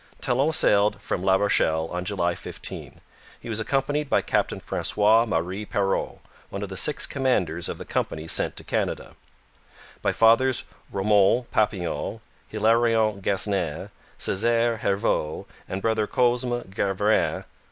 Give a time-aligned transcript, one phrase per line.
[0.19, 3.01] Talon sailed from La Rochelle on July 15.
[3.39, 6.17] He was accompanied by Captain Francois Marie Perrot,
[6.49, 9.15] one of the six commanders of the companies sent to Canada;
[10.01, 17.43] by Fathers Romuald Papillion, Hilarion Guesnin, Cesaire Herveau, and Brother Cosme Graveran.